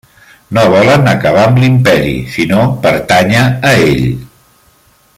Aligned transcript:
No 0.57 0.61
volen 0.75 1.09
acabar 1.11 1.43
amb 1.49 1.61
l'Imperi 1.63 2.15
sinó 2.39 2.65
pertànyer 2.87 3.47
a 3.73 3.79
ell. 3.87 4.07